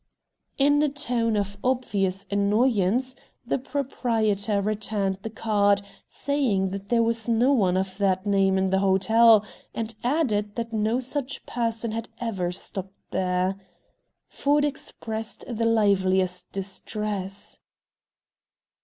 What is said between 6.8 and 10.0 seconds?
there was no one of that name in the hotel, and